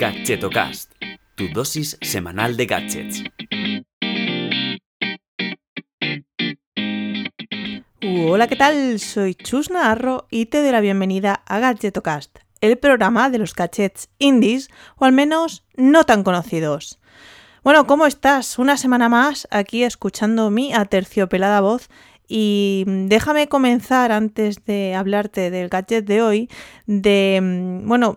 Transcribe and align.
Gadgetocast, 0.00 0.92
tu 1.34 1.48
dosis 1.52 1.98
semanal 2.00 2.56
de 2.56 2.64
gadgets. 2.64 3.22
Hola, 8.00 8.48
¿qué 8.48 8.56
tal? 8.56 8.98
Soy 8.98 9.34
Chus 9.34 9.68
Navarro 9.68 10.26
y 10.30 10.46
te 10.46 10.62
doy 10.62 10.72
la 10.72 10.80
bienvenida 10.80 11.42
a 11.44 11.58
Gadgetocast, 11.58 12.38
el 12.62 12.78
programa 12.78 13.28
de 13.28 13.40
los 13.40 13.54
gadgets 13.54 14.08
indies, 14.18 14.70
o 14.96 15.04
al 15.04 15.12
menos 15.12 15.66
no 15.76 16.04
tan 16.04 16.22
conocidos. 16.22 16.98
Bueno, 17.62 17.86
¿cómo 17.86 18.06
estás? 18.06 18.58
Una 18.58 18.78
semana 18.78 19.10
más 19.10 19.46
aquí 19.50 19.84
escuchando 19.84 20.48
mi 20.48 20.72
aterciopelada 20.72 21.60
voz 21.60 21.90
y 22.32 22.84
déjame 22.86 23.48
comenzar 23.48 24.12
antes 24.12 24.64
de 24.64 24.94
hablarte 24.94 25.50
del 25.50 25.68
gadget 25.68 26.06
de 26.06 26.22
hoy, 26.22 26.48
de 26.86 27.40
mm, 27.42 27.88
bueno, 27.88 28.16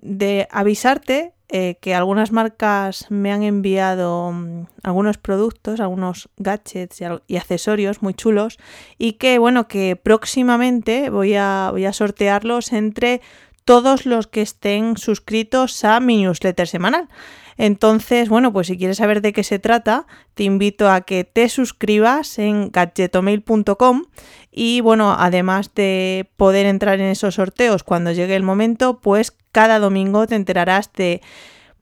de 0.00 0.46
avisarte 0.52 1.32
eh, 1.48 1.76
que 1.80 1.96
algunas 1.96 2.30
marcas 2.30 3.06
me 3.10 3.32
han 3.32 3.42
enviado 3.42 4.30
mm, 4.30 4.66
algunos 4.84 5.18
productos, 5.18 5.80
algunos 5.80 6.28
gadgets 6.36 7.00
y, 7.26 7.36
accesorios 7.36 8.00
muy 8.00 8.14
chulos 8.14 8.58
y 8.96 9.14
que 9.14 9.40
bueno, 9.40 9.66
que 9.66 9.96
próximamente 9.96 11.10
voy 11.10 11.34
a, 11.34 11.70
voy 11.72 11.84
a 11.84 11.92
sortearlos 11.92 12.72
entre 12.72 13.22
todos 13.64 14.06
los 14.06 14.28
que 14.28 14.42
estén 14.42 14.96
suscritos 14.96 15.84
a 15.84 15.98
mi 15.98 16.18
newsletter 16.18 16.68
semanal. 16.68 17.08
Entonces, 17.58 18.28
bueno, 18.28 18.52
pues 18.52 18.68
si 18.68 18.78
quieres 18.78 18.98
saber 18.98 19.20
de 19.20 19.32
qué 19.32 19.42
se 19.42 19.58
trata, 19.58 20.06
te 20.34 20.44
invito 20.44 20.88
a 20.88 21.00
que 21.00 21.24
te 21.24 21.48
suscribas 21.48 22.38
en 22.38 22.70
gadgetomail.com 22.70 24.04
y 24.52 24.80
bueno, 24.80 25.14
además 25.18 25.74
de 25.74 26.30
poder 26.36 26.66
entrar 26.66 27.00
en 27.00 27.06
esos 27.06 27.34
sorteos 27.34 27.82
cuando 27.82 28.12
llegue 28.12 28.36
el 28.36 28.44
momento, 28.44 29.00
pues 29.00 29.36
cada 29.50 29.80
domingo 29.80 30.26
te 30.28 30.36
enterarás 30.36 30.92
de 30.92 31.20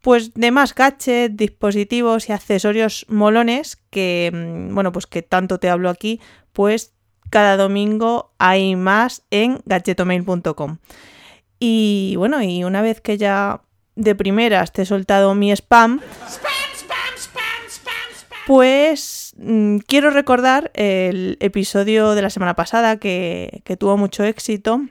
pues 0.01 0.33
de 0.35 0.51
más 0.51 0.75
gadgets, 0.75 1.37
dispositivos 1.37 2.29
y 2.29 2.33
accesorios 2.33 3.05
molones 3.09 3.77
que 3.91 4.31
mm, 4.33 4.75
bueno, 4.75 4.93
pues 4.93 5.07
que 5.07 5.23
tanto 5.23 5.59
te 5.59 5.69
hablo 5.69 5.91
aquí, 5.91 6.21
pues 6.53 6.95
cada 7.29 7.59
domingo 7.59 8.33
hay 8.39 8.77
más 8.77 9.25
en 9.31 9.61
gadgetomail.com. 9.67 10.79
Y 11.59 12.15
bueno, 12.17 12.43
y 12.43 12.65
una 12.65 12.83
vez 12.83 13.01
que 13.01 13.19
ya 13.19 13.63
de 13.97 14.15
primeras 14.15 14.73
te 14.73 14.83
he 14.83 14.87
soltado 14.87 15.35
mi 15.35 15.51
spam, 15.51 16.01
pues 18.47 19.35
mm, 19.39 19.79
quiero 19.79 20.11
recordar 20.11 20.71
el 20.75 21.37
episodio 21.41 22.15
de 22.15 22.23
la 22.23 22.31
semana 22.31 22.55
pasada 22.55 22.99
que, 22.99 23.63
tuvo 23.79 23.97
mucho 23.97 24.23
éxito, 24.23 24.83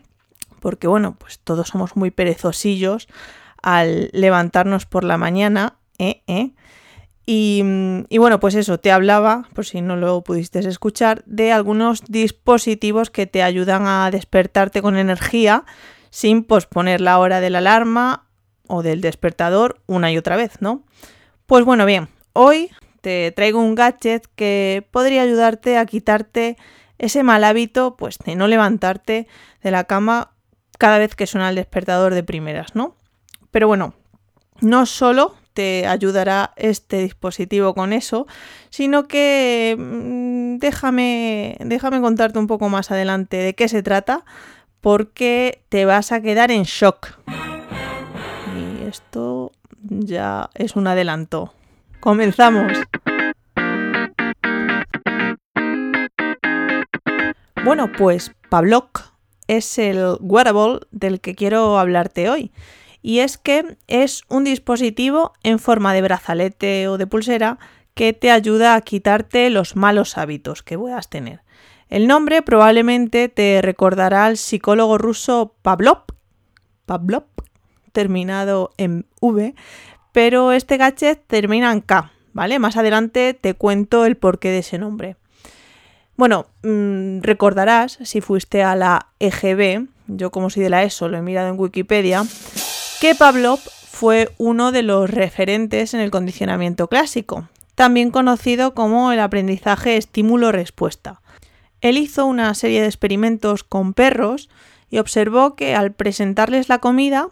porque 0.59 0.87
bueno, 0.87 1.15
pues 1.17 1.39
todos 1.39 1.69
somos 1.69 1.95
muy 1.95 2.11
perezosillos 2.11 3.07
al 3.61 4.09
levantarnos 4.11 4.85
por 4.85 5.03
la 5.03 5.17
mañana, 5.17 5.77
¿eh? 5.97 6.21
¿eh? 6.27 6.51
Y, 7.25 7.61
mm, 7.63 8.05
y, 8.09 8.17
bueno, 8.17 8.39
pues 8.39 8.55
eso, 8.55 8.79
te 8.79 8.91
hablaba, 8.91 9.47
por 9.53 9.65
si 9.65 9.81
no 9.81 9.95
lo 9.95 10.21
pudiste 10.21 10.59
escuchar, 10.59 11.23
de 11.25 11.51
algunos 11.51 12.03
dispositivos 12.07 13.09
que 13.09 13.25
te 13.25 13.41
ayudan 13.41 13.87
a 13.87 14.11
despertarte 14.11 14.81
con 14.81 14.97
energía 14.97 15.63
sin 16.09 16.43
posponer 16.43 17.01
la 17.01 17.19
hora 17.19 17.39
de 17.39 17.49
la 17.49 17.59
alarma 17.59 18.24
o 18.67 18.83
del 18.83 19.01
despertador 19.01 19.81
una 19.87 20.11
y 20.11 20.17
otra 20.17 20.35
vez, 20.35 20.61
¿no? 20.61 20.83
Pues 21.45 21.63
bueno, 21.65 21.85
bien, 21.85 22.09
hoy 22.33 22.71
te 23.01 23.31
traigo 23.31 23.59
un 23.59 23.75
gadget 23.75 24.27
que 24.35 24.87
podría 24.91 25.21
ayudarte 25.21 25.77
a 25.77 25.85
quitarte 25.85 26.57
ese 26.97 27.23
mal 27.23 27.43
hábito, 27.43 27.95
pues 27.97 28.17
de 28.19 28.35
no 28.35 28.47
levantarte 28.47 29.27
de 29.61 29.71
la 29.71 29.83
cama 29.83 30.31
cada 30.77 30.97
vez 30.97 31.15
que 31.15 31.27
suena 31.27 31.49
el 31.49 31.55
despertador 31.55 32.13
de 32.13 32.23
primeras, 32.23 32.75
¿no? 32.75 32.95
Pero 33.51 33.67
bueno, 33.67 33.93
no 34.61 34.85
solo 34.85 35.35
te 35.53 35.87
ayudará 35.87 36.53
este 36.57 36.97
dispositivo 37.03 37.73
con 37.73 37.93
eso, 37.93 38.27
sino 38.69 39.07
que 39.07 39.75
mm, 39.77 40.57
déjame, 40.57 41.57
déjame 41.59 42.01
contarte 42.01 42.39
un 42.39 42.47
poco 42.47 42.69
más 42.69 42.91
adelante 42.91 43.37
de 43.37 43.55
qué 43.55 43.67
se 43.69 43.83
trata, 43.83 44.25
porque 44.81 45.63
te 45.69 45.85
vas 45.85 46.11
a 46.11 46.21
quedar 46.21 46.51
en 46.51 46.63
shock 46.63 47.17
esto 48.87 49.51
ya 49.81 50.49
es 50.53 50.75
un 50.75 50.87
adelanto. 50.87 51.53
Comenzamos. 51.99 52.71
Bueno, 57.63 57.91
pues 57.97 58.31
Pablock 58.49 59.01
es 59.47 59.77
el 59.79 60.17
wearable 60.19 60.81
del 60.91 61.19
que 61.19 61.35
quiero 61.35 61.79
hablarte 61.79 62.29
hoy. 62.29 62.51
Y 63.01 63.19
es 63.19 63.37
que 63.37 63.77
es 63.87 64.23
un 64.29 64.43
dispositivo 64.43 65.33
en 65.43 65.59
forma 65.59 65.93
de 65.93 66.01
brazalete 66.01 66.87
o 66.87 66.97
de 66.97 67.07
pulsera 67.07 67.59
que 67.93 68.13
te 68.13 68.31
ayuda 68.31 68.75
a 68.75 68.81
quitarte 68.81 69.49
los 69.49 69.75
malos 69.75 70.17
hábitos 70.17 70.63
que 70.63 70.77
puedas 70.77 71.09
tener. 71.09 71.41
El 71.89 72.07
nombre 72.07 72.41
probablemente 72.41 73.29
te 73.29 73.61
recordará 73.61 74.25
al 74.25 74.37
psicólogo 74.37 74.97
ruso 74.97 75.55
Pavlov, 75.61 76.03
Pavlov 76.85 77.25
terminado 77.95 78.73
en 78.77 79.07
V, 79.21 79.55
pero 80.11 80.51
este 80.51 80.77
gadget 80.77 81.23
termina 81.25 81.71
en 81.71 81.81
K, 81.81 82.11
¿vale? 82.33 82.59
Más 82.59 82.77
adelante 82.77 83.33
te 83.33 83.55
cuento 83.55 84.05
el 84.05 84.17
porqué 84.17 84.49
de 84.49 84.59
ese 84.59 84.77
nombre. 84.77 85.15
Bueno, 86.17 86.45
mm, 86.63 87.21
recordarás, 87.21 87.97
si 88.03 88.21
fuiste 88.21 88.61
a 88.63 88.75
la 88.75 89.07
EGB, 89.19 89.87
yo 90.07 90.29
como 90.29 90.49
soy 90.49 90.63
de 90.63 90.69
la 90.69 90.83
ESO 90.83 91.07
lo 91.07 91.17
he 91.17 91.21
mirado 91.21 91.49
en 91.49 91.59
Wikipedia, 91.59 92.23
que 93.01 93.15
Pavlov 93.15 93.59
fue 93.59 94.29
uno 94.37 94.71
de 94.71 94.83
los 94.83 95.09
referentes 95.09 95.93
en 95.93 96.01
el 96.01 96.11
condicionamiento 96.11 96.87
clásico, 96.87 97.47
también 97.75 98.11
conocido 98.11 98.73
como 98.73 99.11
el 99.13 99.19
aprendizaje 99.21 99.97
estímulo-respuesta. 99.97 101.21
Él 101.79 101.97
hizo 101.97 102.25
una 102.25 102.53
serie 102.53 102.81
de 102.81 102.87
experimentos 102.87 103.63
con 103.63 103.93
perros 103.93 104.49
y 104.89 104.97
observó 104.97 105.55
que 105.55 105.75
al 105.75 105.93
presentarles 105.93 106.69
la 106.69 106.79
comida, 106.79 107.29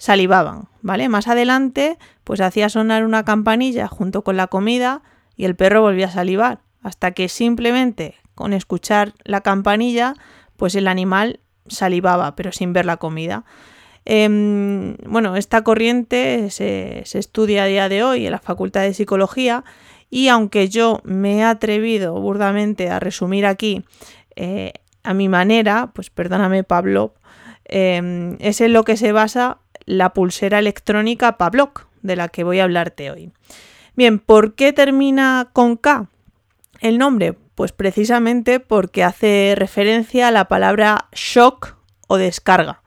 salivaban, 0.00 0.68
¿vale? 0.80 1.10
Más 1.10 1.28
adelante, 1.28 1.98
pues 2.24 2.40
hacía 2.40 2.70
sonar 2.70 3.04
una 3.04 3.22
campanilla 3.26 3.86
junto 3.86 4.24
con 4.24 4.38
la 4.38 4.46
comida 4.46 5.02
y 5.36 5.44
el 5.44 5.54
perro 5.54 5.82
volvía 5.82 6.06
a 6.06 6.10
salivar, 6.10 6.60
hasta 6.82 7.10
que 7.10 7.28
simplemente 7.28 8.14
con 8.34 8.54
escuchar 8.54 9.12
la 9.24 9.42
campanilla, 9.42 10.14
pues 10.56 10.74
el 10.74 10.88
animal 10.88 11.40
salivaba, 11.66 12.34
pero 12.34 12.50
sin 12.50 12.72
ver 12.72 12.86
la 12.86 12.96
comida. 12.96 13.44
Em, 14.06 14.96
bueno, 15.04 15.36
esta 15.36 15.62
corriente 15.62 16.48
se, 16.48 17.04
estudia 17.12 17.64
a 17.64 17.66
día 17.66 17.90
de 17.90 18.02
hoy 18.02 18.24
en 18.24 18.32
la 18.32 18.38
Facultad 18.38 18.80
de 18.80 18.94
Psicología 18.94 19.64
y 20.08 20.28
aunque 20.28 20.70
yo 20.70 21.02
me 21.04 21.36
he 21.40 21.42
atrevido 21.44 22.18
burdamente 22.18 22.88
a 22.88 23.00
resumir 23.00 23.44
aquí 23.44 23.84
eh, 24.34 24.72
a 25.02 25.12
mi 25.12 25.28
manera, 25.28 25.90
pues 25.94 26.08
perdóname 26.08 26.64
Pablo, 26.64 27.12
em, 27.66 28.38
es 28.40 28.62
en 28.62 28.72
lo 28.72 28.84
que 28.84 28.96
se 28.96 29.12
basa 29.12 29.58
la 29.90 30.14
pulsera 30.14 30.60
electrónica 30.60 31.36
Pavlok, 31.36 31.88
de 32.02 32.16
la 32.16 32.28
que 32.28 32.44
voy 32.44 32.60
a 32.60 32.64
hablarte 32.64 33.10
hoy. 33.10 33.32
Bien, 33.96 34.18
¿por 34.18 34.54
qué 34.54 34.72
termina 34.72 35.50
con 35.52 35.76
K 35.76 36.08
el 36.80 36.96
nombre? 36.96 37.34
Pues 37.54 37.72
precisamente 37.72 38.60
porque 38.60 39.02
hace 39.02 39.54
referencia 39.56 40.28
a 40.28 40.30
la 40.30 40.46
palabra 40.46 41.08
shock 41.12 41.76
o 42.06 42.16
descarga. 42.16 42.82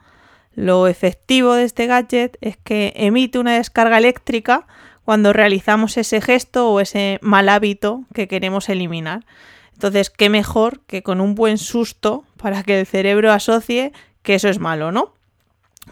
Lo 0.56 0.88
efectivo 0.88 1.54
de 1.54 1.66
este 1.66 1.88
gadget 1.88 2.38
es 2.42 2.58
que 2.58 2.94
emite 2.96 3.38
una 3.38 3.56
descarga 3.56 3.98
eléctrica 3.98 4.66
cuando 5.04 5.34
realizamos 5.34 5.98
ese 5.98 6.22
gesto 6.22 6.72
o 6.72 6.80
ese 6.80 7.20
mal 7.22 7.50
hábito 7.50 8.04
que 8.14 8.30
queremos 8.30 8.70
eliminar. 8.70 9.26
Entonces, 9.74 10.10
qué 10.10 10.30
mejor 10.30 10.80
que 10.82 11.04
con 11.04 11.20
un 11.20 11.36
buen 11.36 11.58
susto 11.58 12.24
para 12.38 12.64
que 12.64 12.80
el 12.80 12.86
cerebro 12.86 13.32
asocie 13.32 13.92
que 14.22 14.36
eso 14.36 14.48
es 14.48 14.60
malo, 14.60 14.92
¿no? 14.92 15.14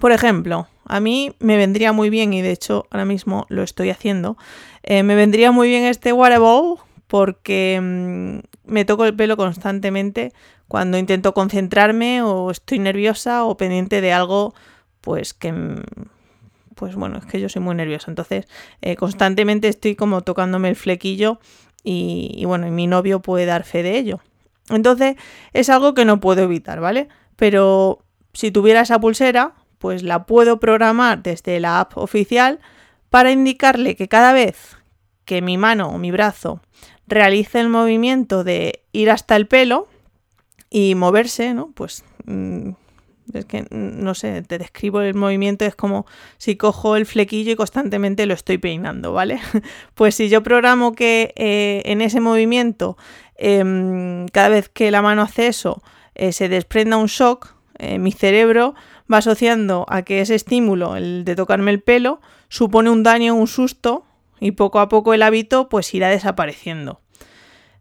Por 0.01 0.11
ejemplo, 0.11 0.67
a 0.85 0.99
mí 0.99 1.35
me 1.37 1.57
vendría 1.57 1.91
muy 1.91 2.09
bien, 2.09 2.33
y 2.33 2.41
de 2.41 2.51
hecho 2.51 2.87
ahora 2.89 3.05
mismo 3.05 3.45
lo 3.49 3.61
estoy 3.61 3.91
haciendo, 3.91 4.35
eh, 4.81 5.03
me 5.03 5.13
vendría 5.13 5.51
muy 5.51 5.69
bien 5.69 5.83
este 5.83 6.11
wearable 6.11 6.81
porque 7.05 7.79
mm, 7.79 8.39
me 8.65 8.83
toco 8.83 9.05
el 9.05 9.15
pelo 9.15 9.37
constantemente 9.37 10.33
cuando 10.67 10.97
intento 10.97 11.35
concentrarme 11.35 12.23
o 12.23 12.49
estoy 12.49 12.79
nerviosa 12.79 13.43
o 13.43 13.57
pendiente 13.57 14.01
de 14.01 14.11
algo, 14.11 14.55
pues 15.01 15.35
que... 15.35 15.51
Mm, 15.51 15.83
pues 16.73 16.95
bueno, 16.95 17.19
es 17.19 17.25
que 17.27 17.39
yo 17.39 17.47
soy 17.47 17.61
muy 17.61 17.75
nerviosa, 17.75 18.09
entonces 18.09 18.47
eh, 18.81 18.95
constantemente 18.95 19.67
estoy 19.67 19.95
como 19.95 20.21
tocándome 20.21 20.67
el 20.69 20.75
flequillo 20.75 21.39
y, 21.83 22.31
y 22.35 22.45
bueno, 22.45 22.65
y 22.65 22.71
mi 22.71 22.87
novio 22.87 23.19
puede 23.19 23.45
dar 23.45 23.65
fe 23.65 23.83
de 23.83 23.99
ello. 23.99 24.19
Entonces 24.71 25.15
es 25.53 25.69
algo 25.69 25.93
que 25.93 26.05
no 26.05 26.19
puedo 26.19 26.41
evitar, 26.41 26.79
¿vale? 26.79 27.07
Pero 27.35 27.99
si 28.33 28.49
tuviera 28.49 28.81
esa 28.81 28.99
pulsera, 28.99 29.53
pues 29.81 30.03
la 30.03 30.25
puedo 30.25 30.59
programar 30.59 31.23
desde 31.23 31.59
la 31.59 31.79
app 31.81 31.97
oficial 31.97 32.59
para 33.09 33.31
indicarle 33.31 33.95
que 33.95 34.07
cada 34.07 34.31
vez 34.31 34.77
que 35.25 35.41
mi 35.41 35.57
mano 35.57 35.89
o 35.89 35.97
mi 35.97 36.11
brazo 36.11 36.61
realice 37.07 37.59
el 37.59 37.67
movimiento 37.67 38.43
de 38.43 38.83
ir 38.93 39.09
hasta 39.09 39.35
el 39.35 39.47
pelo 39.47 39.87
y 40.69 40.93
moverse, 40.95 41.53
¿no? 41.55 41.71
Pues 41.73 42.05
mm, 42.25 42.69
Es 43.33 43.45
que, 43.45 43.65
no 43.71 44.13
sé, 44.13 44.43
te 44.43 44.57
describo 44.57 45.01
el 45.01 45.15
movimiento, 45.15 45.65
es 45.65 45.75
como 45.75 46.05
si 46.37 46.57
cojo 46.57 46.95
el 46.95 47.05
flequillo 47.05 47.51
y 47.51 47.55
constantemente 47.55 48.25
lo 48.25 48.33
estoy 48.35 48.57
peinando, 48.59 49.13
¿vale? 49.13 49.39
Pues 49.95 50.15
si 50.15 50.29
yo 50.29 50.43
programo 50.43 50.93
que 50.93 51.33
eh, 51.35 51.81
en 51.85 52.01
ese 52.01 52.19
movimiento, 52.19 52.97
em, 53.35 54.27
cada 54.27 54.49
vez 54.49 54.69
que 54.69 54.91
la 54.91 55.01
mano 55.01 55.23
hace 55.23 55.47
eso, 55.47 55.81
eh, 56.13 56.33
se 56.33 56.49
desprenda 56.49 56.97
un 56.97 57.07
shock, 57.07 57.55
eh, 57.79 57.97
mi 57.97 58.11
cerebro 58.11 58.75
va 59.11 59.17
asociando 59.17 59.85
a 59.89 60.03
que 60.03 60.21
ese 60.21 60.35
estímulo, 60.35 60.95
el 60.95 61.25
de 61.25 61.35
tocarme 61.35 61.71
el 61.71 61.81
pelo, 61.81 62.21
supone 62.49 62.89
un 62.89 63.03
daño, 63.03 63.35
un 63.35 63.47
susto, 63.47 64.05
y 64.39 64.51
poco 64.51 64.79
a 64.79 64.89
poco 64.89 65.13
el 65.13 65.23
hábito 65.23 65.69
pues 65.69 65.93
irá 65.93 66.09
desapareciendo. 66.09 67.01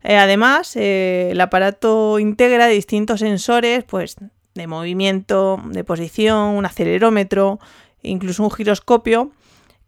además, 0.03 0.77
el 0.77 1.41
aparato 1.41 2.19
integra 2.19 2.67
distintos 2.67 3.21
sensores, 3.21 3.85
pues 3.85 4.17
de 4.55 4.67
movimiento, 4.67 5.61
de 5.65 5.85
posición, 5.85 6.57
un 6.57 6.67
acelerómetro, 6.67 7.59
incluso 8.03 8.43
un 8.43 8.51
giroscopio, 8.51 9.31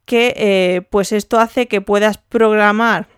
que 0.04 0.34
eh, 0.36 0.82
pues 0.90 1.12
esto 1.12 1.38
hace 1.38 1.68
que 1.68 1.80
puedas 1.80 2.18
programar, 2.18 3.08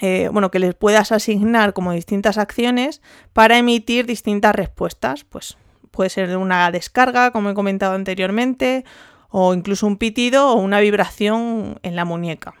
eh, 0.00 0.28
bueno, 0.32 0.50
que 0.50 0.58
les 0.58 0.74
puedas 0.74 1.12
asignar 1.12 1.72
como 1.72 1.92
distintas 1.92 2.38
acciones 2.38 3.02
para 3.32 3.58
emitir 3.58 4.06
distintas 4.06 4.54
respuestas. 4.54 5.24
Pues 5.24 5.56
puede 5.92 6.10
ser 6.10 6.36
una 6.36 6.70
descarga, 6.72 7.30
como 7.30 7.50
he 7.50 7.54
comentado 7.54 7.94
anteriormente, 7.94 8.84
o 9.28 9.54
incluso 9.54 9.86
un 9.86 9.96
pitido 9.96 10.50
o 10.50 10.54
una 10.56 10.80
vibración 10.80 11.78
en 11.82 11.94
la 11.94 12.04
muñeca. 12.04 12.54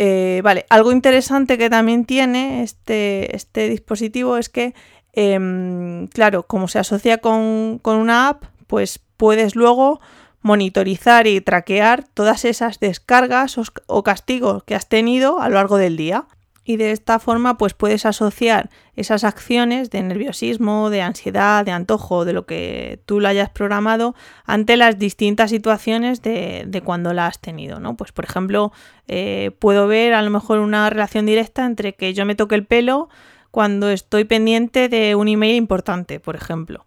Eh, 0.00 0.40
vale, 0.42 0.66
algo 0.68 0.92
interesante 0.92 1.58
que 1.58 1.70
también 1.70 2.04
tiene 2.04 2.62
este, 2.62 3.34
este 3.34 3.68
dispositivo 3.68 4.36
es 4.36 4.48
que 4.48 4.74
Em, 5.20 6.06
claro, 6.06 6.44
como 6.44 6.68
se 6.68 6.78
asocia 6.78 7.18
con, 7.18 7.80
una 7.82 8.28
app, 8.28 8.44
pues 8.68 9.00
puedes 9.16 9.56
luego 9.56 10.00
monitorizar 10.42 11.26
y 11.26 11.40
traquear 11.40 12.04
todas 12.14 12.44
esas 12.44 12.78
descargas 12.78 13.56
o, 13.88 14.02
castigos 14.04 14.62
que 14.62 14.76
has 14.76 14.88
tenido 14.88 15.40
a 15.40 15.48
lo 15.48 15.56
largo 15.56 15.76
del 15.76 15.96
día. 15.96 16.26
Y 16.68 16.76
de 16.76 16.92
esta 16.92 17.18
forma, 17.18 17.56
pues 17.56 17.72
puedes 17.72 18.04
asociar 18.04 18.68
esas 18.94 19.24
acciones 19.24 19.88
de 19.88 20.02
nerviosismo, 20.02 20.90
de 20.90 21.00
ansiedad, 21.00 21.64
de 21.64 21.70
antojo, 21.70 22.26
de 22.26 22.34
lo 22.34 22.44
que 22.44 23.00
tú 23.06 23.20
lo 23.20 23.28
hayas 23.28 23.48
programado 23.48 24.14
ante 24.44 24.76
las 24.76 24.98
distintas 24.98 25.48
situaciones 25.48 26.20
de, 26.20 26.82
cuando 26.84 27.14
la 27.14 27.26
has 27.26 27.40
tenido, 27.40 27.80
¿no? 27.80 27.96
Pues 27.96 28.12
por 28.12 28.26
ejemplo, 28.26 28.70
eh, 29.06 29.52
puedo 29.58 29.88
ver 29.88 30.12
a 30.12 30.20
lo 30.20 30.28
mejor 30.28 30.58
una 30.58 30.90
relación 30.90 31.24
directa 31.24 31.64
entre 31.64 31.94
que 31.94 32.12
yo 32.12 32.26
me 32.26 32.34
toque 32.34 32.56
el 32.56 32.66
pelo, 32.66 33.08
cuando 33.50 33.88
estoy 33.88 34.24
pendiente 34.24 34.90
de 34.90 35.14
un 35.14 35.28
email 35.28 35.56
importante, 35.56 36.20
por 36.20 36.36
ejemplo. 36.36 36.84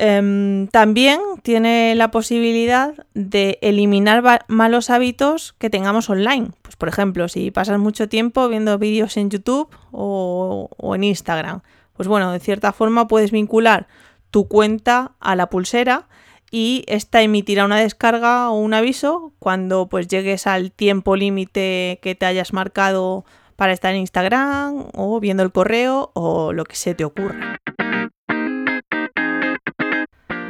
Em, 0.00 0.68
también 0.68 1.20
tiene 1.42 1.96
la 1.96 2.12
posibilidad 2.12 2.94
de 3.14 3.58
eliminar 3.62 4.44
malos 4.46 4.90
hábitos 4.90 5.56
que 5.58 5.70
tengamos 5.70 6.08
online. 6.08 6.52
Pues, 6.62 6.76
por 6.76 6.88
ejemplo, 6.88 7.26
si 7.26 7.50
pasas 7.50 7.80
mucho 7.80 8.08
tiempo 8.08 8.48
viendo 8.48 8.78
vídeos 8.78 9.16
en 9.16 9.28
YouTube 9.28 9.68
o, 9.90 10.70
o 10.76 10.94
en 10.94 11.02
Instagram, 11.02 11.62
pues 11.96 12.08
bueno, 12.08 12.30
de 12.30 12.38
cierta 12.38 12.72
forma 12.72 13.08
puedes 13.08 13.32
vincular 13.32 13.88
tu 14.30 14.46
cuenta 14.46 15.16
a 15.18 15.34
la 15.34 15.50
pulsera 15.50 16.06
y 16.52 16.84
esta 16.86 17.20
emitirá 17.22 17.64
una 17.64 17.78
descarga 17.78 18.50
o 18.50 18.60
un 18.60 18.74
aviso 18.74 19.32
cuando 19.40 19.88
pues 19.88 20.06
llegues 20.06 20.46
al 20.46 20.70
tiempo 20.70 21.16
límite 21.16 21.98
que 22.02 22.14
te 22.14 22.24
hayas 22.24 22.52
marcado 22.52 23.24
para 23.56 23.72
estar 23.72 23.92
en 23.94 24.02
Instagram 24.02 24.90
o 24.94 25.18
viendo 25.18 25.42
el 25.42 25.50
correo 25.50 26.12
o 26.14 26.52
lo 26.52 26.64
que 26.66 26.76
se 26.76 26.94
te 26.94 27.04
ocurra. 27.04 27.58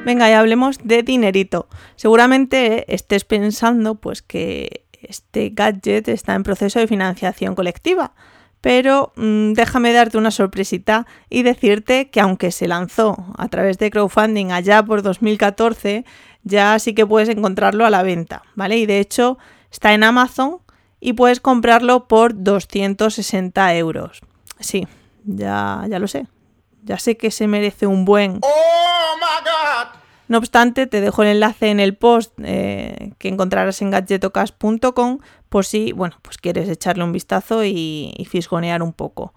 Venga, 0.08 0.30
ya 0.30 0.40
hablemos 0.40 0.78
de 0.82 1.02
dinerito. 1.02 1.68
Seguramente 1.96 2.94
estés 2.94 3.26
pensando 3.26 3.96
pues 3.96 4.22
que 4.22 4.86
este 5.02 5.50
gadget 5.50 6.08
está 6.08 6.34
en 6.34 6.44
proceso 6.44 6.78
de 6.78 6.86
financiación 6.86 7.54
colectiva, 7.54 8.14
pero 8.62 9.12
mm, 9.16 9.52
déjame 9.52 9.92
darte 9.92 10.16
una 10.16 10.30
sorpresita 10.30 11.06
y 11.28 11.42
decirte 11.42 12.08
que 12.08 12.22
aunque 12.22 12.52
se 12.52 12.68
lanzó 12.68 13.22
a 13.36 13.48
través 13.48 13.76
de 13.76 13.90
crowdfunding 13.90 14.50
allá 14.50 14.82
por 14.82 15.02
2014, 15.02 16.06
ya 16.42 16.78
sí 16.78 16.94
que 16.94 17.04
puedes 17.04 17.28
encontrarlo 17.28 17.84
a 17.84 17.90
la 17.90 18.02
venta, 18.02 18.44
¿vale? 18.54 18.78
Y 18.78 18.86
de 18.86 19.00
hecho 19.00 19.36
está 19.70 19.92
en 19.92 20.04
Amazon 20.04 20.60
y 21.00 21.12
puedes 21.12 21.40
comprarlo 21.40 22.08
por 22.08 22.32
260 22.42 23.74
euros. 23.74 24.22
Sí, 24.58 24.88
ya, 25.26 25.84
ya 25.86 25.98
lo 25.98 26.08
sé. 26.08 26.28
Ya 26.84 26.98
sé 26.98 27.18
que 27.18 27.30
se 27.30 27.46
merece 27.46 27.86
un 27.86 28.06
buen... 28.06 28.40
¡Oh! 28.40 28.87
No 30.28 30.36
obstante, 30.38 30.86
te 30.86 31.00
dejo 31.00 31.22
el 31.22 31.28
enlace 31.28 31.70
en 31.70 31.80
el 31.80 31.96
post 31.96 32.34
eh, 32.44 33.12
que 33.18 33.28
encontrarás 33.28 33.80
en 33.80 33.90
gadgetocast.com 33.90 35.18
por 35.48 35.64
si, 35.64 35.92
bueno, 35.92 36.16
pues 36.20 36.36
quieres 36.36 36.68
echarle 36.68 37.02
un 37.02 37.12
vistazo 37.12 37.64
y, 37.64 38.26
fisgonear 38.30 38.82
un 38.82 38.92
poco. 38.92 39.32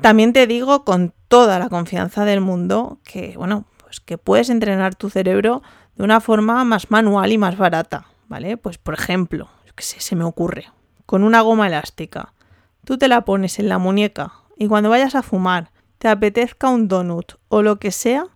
También 0.00 0.32
te 0.32 0.46
digo 0.46 0.84
con 0.84 1.12
toda 1.28 1.58
la 1.58 1.68
confianza 1.68 2.24
del 2.24 2.40
mundo 2.40 2.98
que, 3.04 3.34
bueno, 3.36 3.66
pues 3.78 4.00
que 4.00 4.16
puedes 4.16 4.48
entrenar 4.48 4.94
tu 4.94 5.10
cerebro 5.10 5.62
de 5.94 6.04
una 6.04 6.20
forma 6.20 6.64
más 6.64 6.90
manual 6.90 7.30
y 7.30 7.38
más 7.38 7.56
barata, 7.58 8.06
¿vale? 8.26 8.56
Pues 8.56 8.78
por 8.78 8.94
ejemplo, 8.94 9.50
que 9.76 9.84
sé, 9.84 10.00
se 10.00 10.16
me 10.16 10.24
ocurre, 10.24 10.70
con 11.06 11.22
una 11.22 11.42
goma 11.42 11.66
elástica. 11.66 12.32
Tú 12.84 12.96
te 12.98 13.08
la 13.08 13.24
pones 13.24 13.58
en 13.58 13.68
la 13.68 13.78
muñeca 13.78 14.32
y 14.56 14.68
cuando 14.68 14.90
vayas 14.90 15.14
a 15.14 15.22
fumar, 15.22 15.70
te 15.98 16.08
apetezca 16.08 16.68
un 16.68 16.88
donut 16.88 17.34
o 17.48 17.62
lo 17.62 17.78
que 17.78 17.90
sea, 17.90 18.26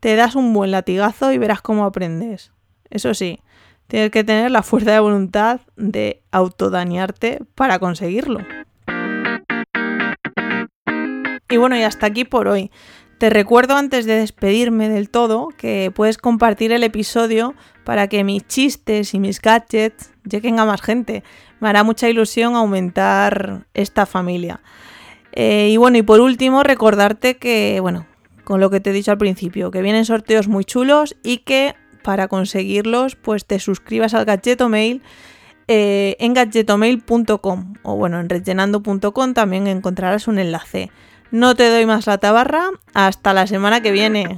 te 0.00 0.16
das 0.16 0.34
un 0.34 0.52
buen 0.52 0.70
latigazo 0.70 1.32
y 1.32 1.38
verás 1.38 1.62
cómo 1.62 1.84
aprendes. 1.84 2.52
Eso 2.90 3.14
sí, 3.14 3.40
tienes 3.86 4.10
que 4.10 4.24
tener 4.24 4.50
la 4.50 4.62
fuerza 4.62 4.92
de 4.92 5.00
voluntad 5.00 5.60
de 5.76 6.22
autodañarte 6.30 7.40
para 7.54 7.78
conseguirlo. 7.78 8.40
Y 11.48 11.56
bueno, 11.58 11.76
y 11.76 11.82
hasta 11.82 12.06
aquí 12.06 12.24
por 12.24 12.48
hoy. 12.48 12.70
Te 13.18 13.30
recuerdo 13.30 13.76
antes 13.76 14.04
de 14.04 14.16
despedirme 14.16 14.90
del 14.90 15.08
todo 15.08 15.48
que 15.56 15.90
puedes 15.94 16.18
compartir 16.18 16.72
el 16.72 16.82
episodio 16.82 17.54
para 17.84 18.08
que 18.08 18.24
mis 18.24 18.46
chistes 18.46 19.14
y 19.14 19.20
mis 19.20 19.40
gadgets 19.40 20.12
lleguen 20.28 20.58
a 20.58 20.66
más 20.66 20.82
gente. 20.82 21.22
Me 21.60 21.68
hará 21.70 21.82
mucha 21.82 22.10
ilusión 22.10 22.56
aumentar 22.56 23.66
esta 23.72 24.04
familia. 24.04 24.60
Eh, 25.32 25.70
y 25.70 25.76
bueno, 25.78 25.96
y 25.96 26.02
por 26.02 26.20
último, 26.20 26.62
recordarte 26.62 27.38
que, 27.38 27.78
bueno, 27.80 28.06
con 28.46 28.60
lo 28.60 28.70
que 28.70 28.78
te 28.78 28.90
he 28.90 28.92
dicho 28.92 29.10
al 29.10 29.18
principio, 29.18 29.72
que 29.72 29.82
vienen 29.82 30.04
sorteos 30.04 30.46
muy 30.46 30.64
chulos 30.64 31.16
y 31.24 31.38
que 31.38 31.74
para 32.02 32.28
conseguirlos, 32.28 33.16
pues 33.16 33.44
te 33.44 33.58
suscribas 33.58 34.14
al 34.14 34.24
Gadgetomail 34.24 35.02
eh, 35.66 36.16
en 36.20 36.32
gadgetomail.com 36.32 37.74
o 37.82 37.96
bueno, 37.96 38.20
en 38.20 38.28
rellenando.com 38.28 39.34
también 39.34 39.66
encontrarás 39.66 40.28
un 40.28 40.38
enlace. 40.38 40.92
No 41.32 41.56
te 41.56 41.68
doy 41.68 41.86
más 41.86 42.06
la 42.06 42.18
tabarra. 42.18 42.70
Hasta 42.94 43.34
la 43.34 43.48
semana 43.48 43.80
que 43.80 43.90
viene. 43.90 44.36